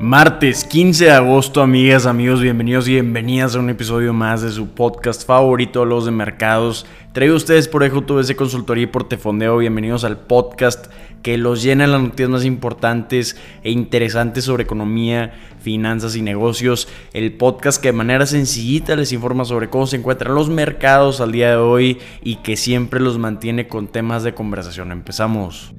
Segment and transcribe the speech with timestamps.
[0.00, 4.68] Martes 15 de agosto, amigas, amigos, bienvenidos y bienvenidas a un episodio más de su
[4.70, 6.86] podcast favorito, Los de Mercados.
[7.12, 9.58] Traigo a ustedes por EJTVC Consultoría y Portefondeo.
[9.58, 10.86] Bienvenidos al podcast
[11.22, 16.88] que los llena las noticias más importantes e interesantes sobre economía, finanzas y negocios.
[17.12, 21.32] El podcast que de manera sencillita les informa sobre cómo se encuentran los mercados al
[21.32, 24.92] día de hoy y que siempre los mantiene con temas de conversación.
[24.92, 25.74] Empezamos.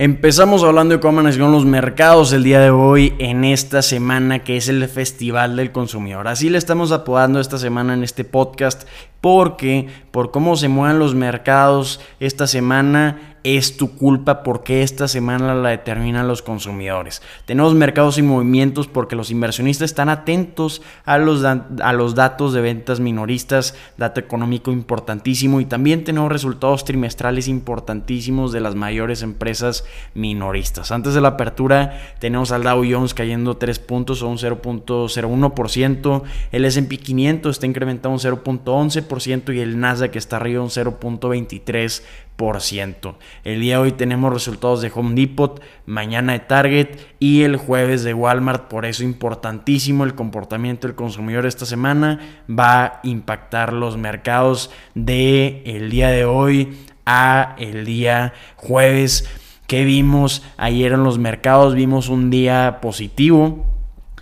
[0.00, 4.56] Empezamos hablando de cómo nacieron los mercados el día de hoy en esta semana que
[4.56, 6.26] es el Festival del Consumidor.
[6.26, 8.88] Así le estamos apodando esta semana en este podcast
[9.20, 15.54] porque por cómo se mueven los mercados esta semana es tu culpa porque esta semana
[15.54, 17.22] la determinan los consumidores.
[17.46, 22.60] Tenemos mercados y movimientos porque los inversionistas están atentos a los, a los datos de
[22.60, 29.84] ventas minoristas, dato económico importantísimo y también tenemos resultados trimestrales importantísimos de las mayores empresas
[30.14, 30.92] minoristas.
[30.92, 36.22] Antes de la apertura tenemos al Dow Jones cayendo 3 puntos o un 0.01%,
[36.52, 39.09] el S&P 500 está incrementando un 0.11%
[39.52, 43.14] y el Nasdaq está arriba un 0.23%.
[43.44, 48.02] El día de hoy tenemos resultados de Home Depot, mañana de Target y el jueves
[48.04, 48.68] de Walmart.
[48.68, 52.20] Por eso importantísimo el comportamiento del consumidor esta semana.
[52.48, 59.28] Va a impactar los mercados de el día de hoy a el día jueves.
[59.66, 61.74] que vimos ayer en los mercados?
[61.74, 63.66] Vimos un día positivo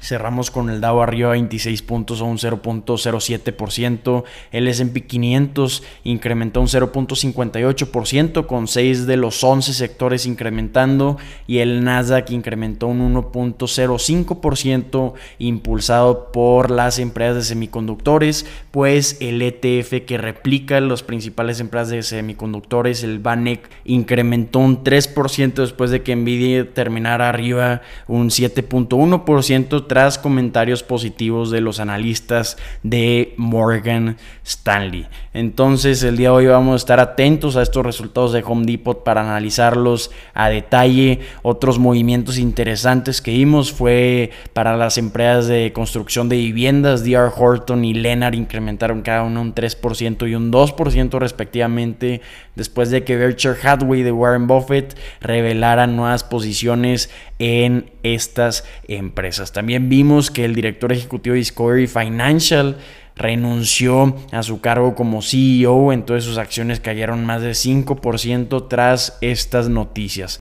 [0.01, 4.25] Cerramos con el Dow arriba 26 puntos o un 0.07%.
[4.53, 11.17] El SP 500 incrementó un 0.58% con 6 de los 11 sectores incrementando.
[11.47, 20.07] Y el Nasdaq incrementó un 1.05% impulsado por las empresas de semiconductores, pues el ETF
[20.07, 26.15] que replica las principales empresas de semiconductores, el BANEC, incrementó un 3% después de que
[26.15, 35.07] Nvidia terminara arriba un 7.1% tras comentarios positivos de los analistas de Morgan Stanley.
[35.33, 39.03] Entonces el día de hoy vamos a estar atentos a estos resultados de Home Depot
[39.03, 41.21] para analizarlos a detalle.
[41.43, 47.85] Otros movimientos interesantes que vimos fue para las empresas de construcción de viviendas, DR Horton
[47.85, 52.21] y Lennart incrementaron cada uno un 3% y un 2% respectivamente
[52.59, 57.09] después de que Berkshire Hathaway de Warren Buffett revelaran nuevas posiciones
[57.39, 59.53] en estas empresas.
[59.53, 62.77] También vimos que el director ejecutivo de Discovery Financial
[63.17, 69.69] renunció a su cargo como CEO, entonces sus acciones cayeron más de 5% tras estas
[69.69, 70.41] noticias.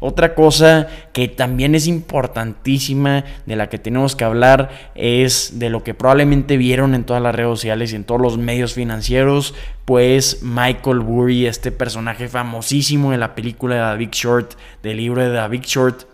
[0.00, 5.82] Otra cosa que también es importantísima de la que tenemos que hablar es de lo
[5.82, 10.40] que probablemente vieron en todas las redes sociales y en todos los medios financieros, pues
[10.44, 14.54] Michael Burry, este personaje famosísimo de la película de The Big Short,
[14.84, 16.07] del libro de The Big Short,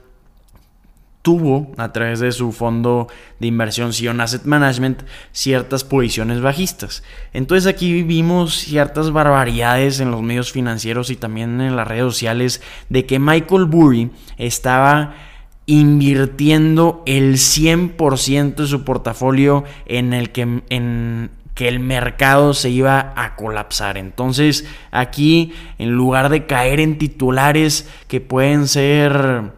[1.25, 3.09] tuvo a través de su fondo
[3.41, 7.03] de inversión Sion Asset Management ciertas posiciones bajistas.
[7.33, 12.61] Entonces aquí vimos ciertas barbaridades en los medios financieros y también en las redes sociales
[12.91, 15.15] de que Michael Burry estaba
[15.65, 23.15] invirtiendo el 100% de su portafolio en el que en que el mercado se iba
[23.17, 23.97] a colapsar.
[23.97, 29.53] Entonces, aquí en lugar de caer en titulares que pueden ser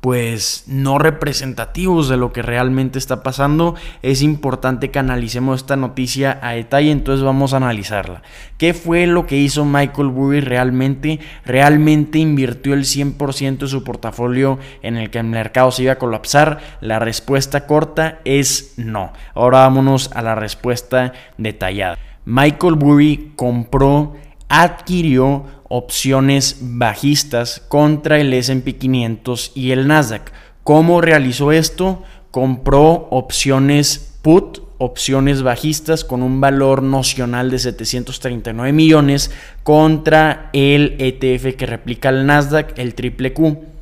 [0.00, 6.38] pues no representativos de lo que realmente está pasando, es importante que analicemos esta noticia
[6.42, 8.22] a detalle, entonces vamos a analizarla.
[8.58, 11.20] ¿Qué fue lo que hizo Michael Burry realmente?
[11.44, 15.98] ¿Realmente invirtió el 100% de su portafolio en el que el mercado se iba a
[15.98, 16.60] colapsar?
[16.80, 19.12] La respuesta corta es no.
[19.34, 21.98] Ahora vámonos a la respuesta detallada.
[22.24, 24.16] Michael Burry compró,
[24.48, 30.32] adquirió opciones bajistas contra el SP 500 y el Nasdaq.
[30.62, 32.02] ¿Cómo realizó esto?
[32.30, 39.30] Compró opciones put, opciones bajistas con un valor nocional de 739 millones
[39.62, 43.75] contra el ETF que replica el Nasdaq, el triple Q.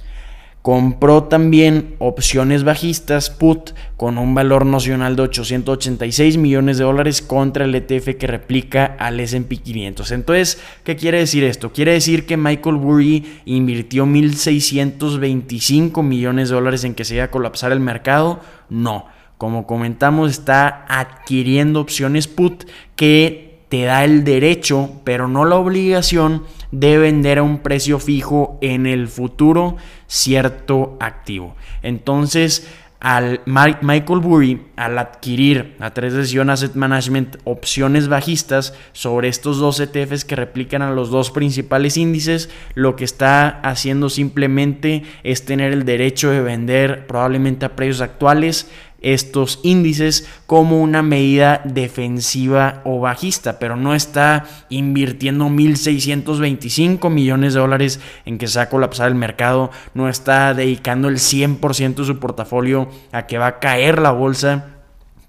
[0.65, 7.67] Compró también opciones bajistas put con un valor nocional de 886 millones de dólares contra
[7.67, 10.11] el ETF que replica al S&P 500.
[10.13, 11.71] Entonces, ¿qué quiere decir esto?
[11.71, 17.31] Quiere decir que Michael Burry invirtió 1.625 millones de dólares en que se iba a
[17.31, 18.41] colapsar el mercado.
[18.71, 19.05] No,
[19.37, 22.65] como comentamos, está adquiriendo opciones put
[22.97, 28.59] que te da el derecho, pero no la obligación de vender a un precio fijo
[28.61, 29.77] en el futuro
[30.07, 31.55] cierto activo.
[31.83, 32.69] Entonces,
[33.05, 39.79] al Michael Burry, al adquirir a de Decision Asset Management opciones bajistas sobre estos dos
[39.79, 45.75] ETFs que replican a los dos principales índices, lo que está haciendo simplemente es tener
[45.75, 48.71] el derecho de vender probablemente a precios actuales
[49.05, 57.61] estos índices como una medida defensiva o bajista, pero no está invirtiendo 1.625 millones de
[57.61, 62.05] dólares en que se va a colapsar el mercado, no está dedicando el 100% de
[62.05, 64.74] su portafolio a que va a caer la bolsa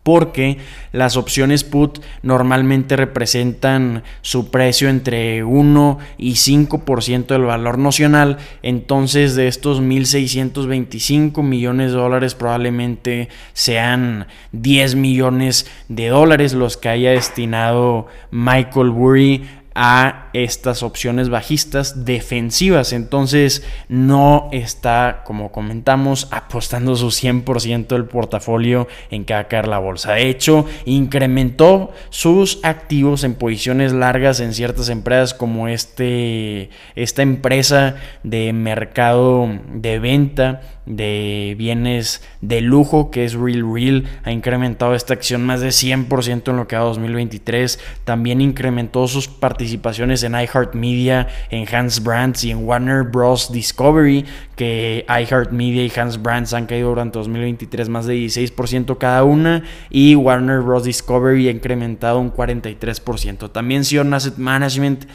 [0.05, 0.59] porque
[0.91, 9.35] las opciones put normalmente representan su precio entre 1 y 5% del valor nocional, entonces
[9.35, 17.09] de estos 1.625 millones de dólares probablemente sean 10 millones de dólares los que haya
[17.09, 19.43] destinado Michael Burry
[19.75, 22.93] a estas opciones bajistas defensivas.
[22.93, 30.13] Entonces no está, como comentamos, apostando su 100% del portafolio en a caer la bolsa.
[30.13, 37.95] De hecho, incrementó sus activos en posiciones largas en ciertas empresas como este, esta empresa
[38.23, 45.15] de mercado de venta de bienes de lujo que es Real Real ha incrementado esta
[45.15, 51.27] acción más de 100% en lo que va 2023 también incrementó sus participaciones en iHeartMedia
[51.49, 53.51] en Hans Brands y en Warner Bros.
[53.51, 54.25] Discovery
[54.55, 60.15] que iHeartMedia y Hans Brands han caído durante 2023 más de 16% cada una y
[60.15, 60.83] Warner Bros.
[60.83, 65.05] Discovery ha incrementado un 43% también Sion Asset Management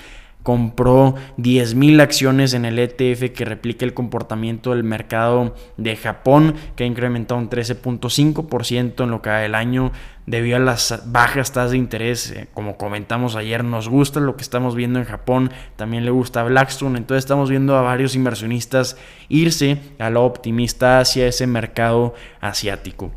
[0.42, 6.84] compró 10.000 acciones en el ETF que replica el comportamiento del mercado de Japón, que
[6.84, 9.92] ha incrementado un 13.5% en lo que va del año
[10.26, 12.30] debido a las bajas tasas de interés.
[12.30, 16.42] Eh, como comentamos ayer, nos gusta lo que estamos viendo en Japón, también le gusta
[16.44, 18.96] Blackstone, entonces estamos viendo a varios inversionistas
[19.28, 23.12] irse a lo optimista hacia ese mercado asiático.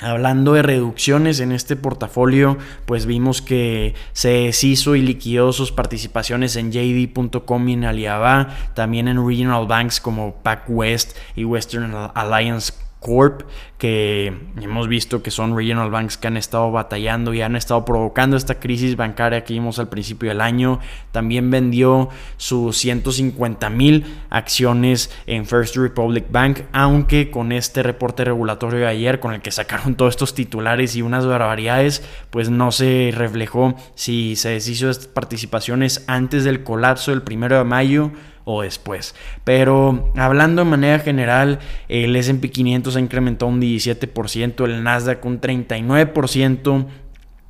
[0.00, 2.56] Hablando de reducciones en este portafolio,
[2.86, 9.08] pues vimos que se deshizo y liquidó sus participaciones en JD.com y en Alibaba, también
[9.08, 13.42] en regional banks como PacWest y Western Alliance Corp,
[13.78, 18.36] que hemos visto que son regional banks que han estado batallando y han estado provocando
[18.36, 20.80] esta crisis bancaria que vimos al principio del año.
[21.12, 28.80] También vendió sus 150 mil acciones en First Republic Bank, aunque con este reporte regulatorio
[28.80, 33.12] de ayer, con el que sacaron todos estos titulares y unas barbaridades, pues no se
[33.14, 38.10] reflejó si se deshizo de estas participaciones antes del colapso del primero de mayo
[38.50, 39.14] o después.
[39.44, 41.58] Pero hablando de manera general,
[41.88, 46.86] el SP 500 ha incrementado un 17%, el Nasdaq un 39%,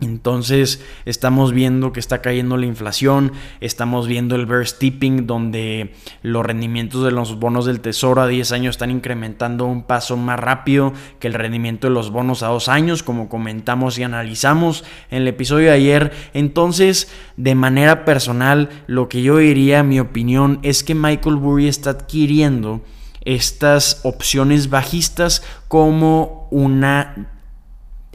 [0.00, 5.92] entonces estamos viendo que está cayendo la inflación, estamos viendo el burst tipping donde
[6.22, 10.38] los rendimientos de los bonos del tesoro a 10 años están incrementando un paso más
[10.38, 15.22] rápido que el rendimiento de los bonos a 2 años, como comentamos y analizamos en
[15.22, 16.12] el episodio de ayer.
[16.32, 21.90] Entonces, de manera personal, lo que yo diría, mi opinión, es que Michael Burry está
[21.90, 22.82] adquiriendo
[23.22, 27.32] estas opciones bajistas como una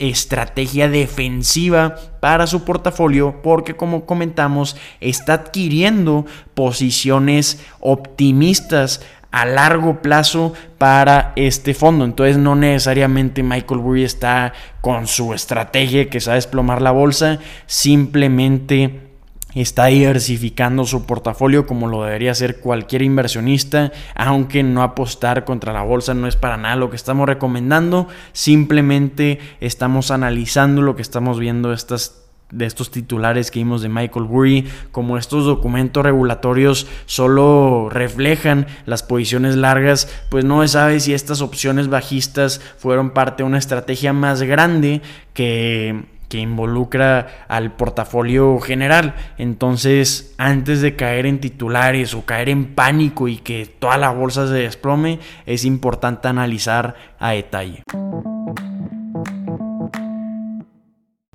[0.10, 9.02] estrategia defensiva para su portafolio porque como comentamos está adquiriendo posiciones optimistas
[9.32, 12.06] a largo plazo para este fondo.
[12.06, 19.12] Entonces no necesariamente Michael Burry está con su estrategia que sabe desplomar la bolsa, simplemente
[19.62, 25.83] está diversificando su portafolio como lo debería hacer cualquier inversionista, aunque no apostar contra la
[25.83, 31.40] bolsa no es para nada lo que estamos recomendando, simplemente estamos analizando lo que estamos
[31.40, 37.90] viendo estas de estos titulares que vimos de Michael Burry, como estos documentos regulatorios solo
[37.90, 43.48] reflejan las posiciones largas, pues no se sabe si estas opciones bajistas fueron parte de
[43.48, 45.02] una estrategia más grande
[45.33, 49.13] que que involucra al portafolio general.
[49.37, 54.47] Entonces, antes de caer en titulares o caer en pánico y que toda la bolsa
[54.47, 57.83] se desplome, es importante analizar a detalle.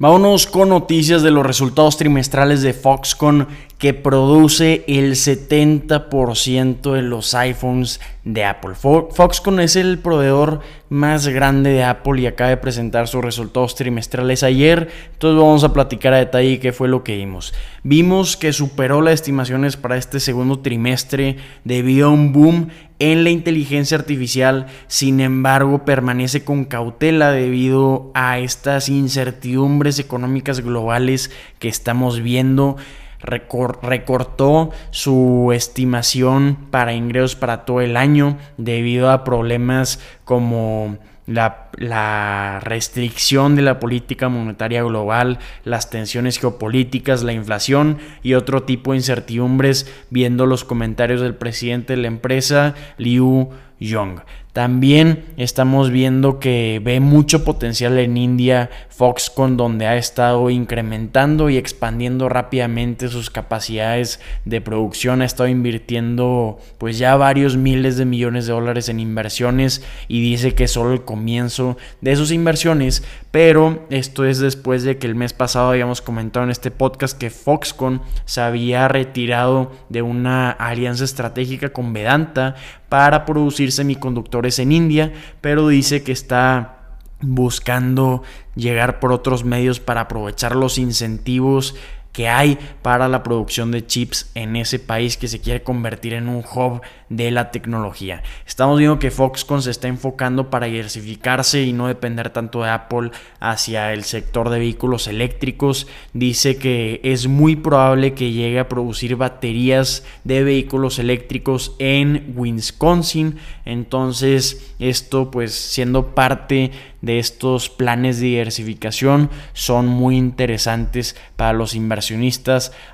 [0.00, 3.46] Vámonos con noticias de los resultados trimestrales de Foxconn
[3.78, 8.74] que produce el 70% de los iPhones de Apple.
[8.74, 14.42] Foxconn es el proveedor más grande de Apple y acaba de presentar sus resultados trimestrales
[14.42, 14.90] ayer.
[15.12, 17.54] Entonces vamos a platicar a detalle qué fue lo que vimos.
[17.84, 23.30] Vimos que superó las estimaciones para este segundo trimestre debido a un boom en la
[23.30, 31.30] inteligencia artificial, sin embargo permanece con cautela debido a estas incertidumbres económicas globales
[31.60, 32.76] que estamos viendo.
[33.20, 40.98] Recortó su estimación para ingresos para todo el año debido a problemas como
[41.28, 48.92] la, restricción de la política monetaria global, las tensiones geopolíticas, la inflación y otro tipo
[48.92, 54.20] de incertidumbres, viendo los comentarios del presidente de la empresa, Liu Yong.
[54.52, 61.56] También estamos viendo que ve mucho potencial en India Foxconn, donde ha estado incrementando y
[61.56, 65.22] expandiendo rápidamente sus capacidades de producción.
[65.22, 70.56] Ha estado invirtiendo pues ya varios miles de millones de dólares en inversiones y dice
[70.56, 73.04] que es solo el comienzo de sus inversiones.
[73.30, 77.30] Pero esto es después de que el mes pasado habíamos comentado en este podcast que
[77.30, 82.54] Foxconn se había retirado de una alianza estratégica con Vedanta
[82.88, 86.74] para producir semiconductores en India, pero dice que está
[87.20, 88.22] buscando
[88.54, 91.74] llegar por otros medios para aprovechar los incentivos
[92.18, 96.28] que hay para la producción de chips en ese país que se quiere convertir en
[96.28, 98.24] un hub de la tecnología.
[98.44, 103.12] Estamos viendo que Foxconn se está enfocando para diversificarse y no depender tanto de Apple
[103.38, 105.86] hacia el sector de vehículos eléctricos.
[106.12, 113.36] Dice que es muy probable que llegue a producir baterías de vehículos eléctricos en Wisconsin.
[113.64, 121.74] Entonces, esto pues siendo parte de estos planes de diversificación son muy interesantes para los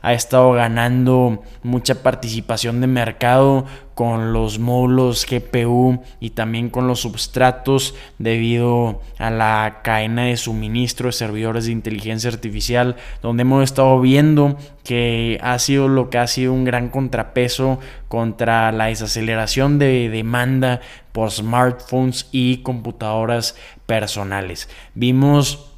[0.03, 7.01] Ha estado ganando mucha participación de mercado con los módulos GPU y también con los
[7.01, 14.01] substratos debido a la cadena de suministro de servidores de inteligencia artificial donde hemos estado
[14.01, 17.79] viendo que ha sido lo que ha sido un gran contrapeso
[18.09, 20.81] contra la desaceleración de demanda
[21.13, 23.57] por smartphones y computadoras
[23.87, 24.69] personales.
[24.95, 25.74] Vimos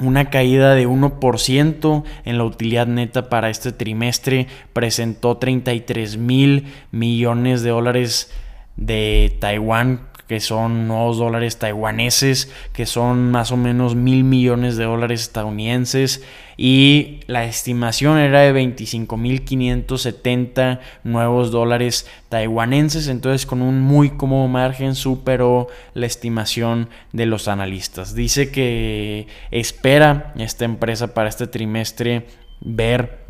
[0.00, 7.62] una caída de 1% en la utilidad neta para este trimestre, presentó 33 mil millones
[7.62, 8.32] de dólares
[8.76, 14.82] de Taiwán que son nuevos dólares taiwaneses, que son más o menos mil millones de
[14.82, 16.24] dólares estadounidenses.
[16.56, 23.06] Y la estimación era de 25.570 nuevos dólares taiwanenses.
[23.06, 28.16] Entonces, con un muy cómodo margen, superó la estimación de los analistas.
[28.16, 32.26] Dice que espera esta empresa para este trimestre
[32.60, 33.20] ver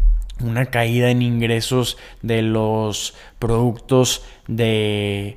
[0.41, 5.37] una caída en ingresos de los productos de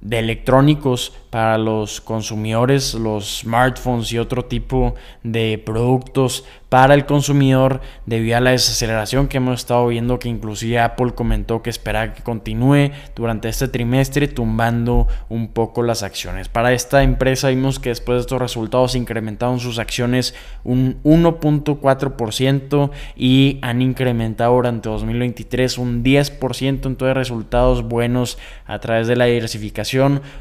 [0.00, 7.80] de electrónicos para los consumidores, los smartphones y otro tipo de productos para el consumidor
[8.06, 12.22] debido a la desaceleración que hemos estado viendo que inclusive Apple comentó que espera que
[12.22, 16.48] continúe durante este trimestre tumbando un poco las acciones.
[16.48, 20.34] Para esta empresa vimos que después de estos resultados incrementaron sus acciones
[20.64, 29.16] un 1.4% y han incrementado durante 2023 un 10% entonces resultados buenos a través de
[29.16, 29.85] la diversificación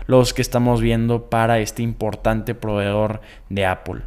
[0.08, 4.02] los que estamos viendo para este importante proveedor de Apple.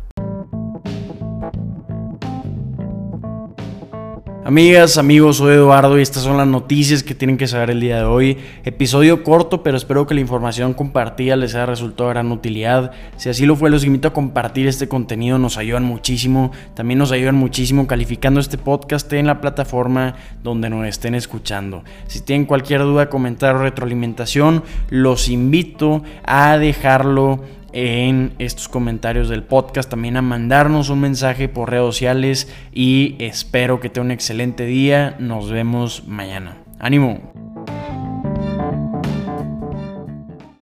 [4.49, 7.99] Amigas, amigos, soy Eduardo y estas son las noticias que tienen que saber el día
[7.99, 8.39] de hoy.
[8.65, 12.93] Episodio corto, pero espero que la información compartida les haya resultado de gran utilidad.
[13.19, 16.51] Si así lo fue, los invito a compartir este contenido, nos ayudan muchísimo.
[16.73, 21.85] También nos ayudan muchísimo calificando este podcast en la plataforma donde nos estén escuchando.
[22.07, 27.41] Si tienen cualquier duda, comentario o retroalimentación, los invito a dejarlo
[27.73, 33.81] en estos comentarios del podcast, también a mandarnos un mensaje por redes sociales y espero
[33.81, 35.17] que tenga un excelente día.
[35.19, 36.59] Nos vemos mañana.
[36.79, 37.48] ánimo.